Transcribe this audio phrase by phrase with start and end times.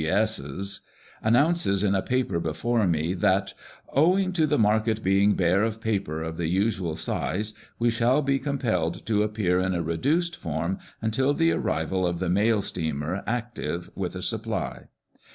[0.03, 0.79] G.S.'s)
[1.21, 3.53] announces in a paper before me, that,"
[4.03, 8.39] Owing to the market being bare of paper of the usual size, we shall be
[8.39, 13.91] compelled to appear in a reduced form until the arrival of the mail steamer Active
[13.95, 14.87] with a supply."